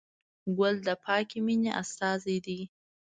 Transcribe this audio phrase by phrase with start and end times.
[0.57, 2.59] ګل د پاکې مینې استازی دی.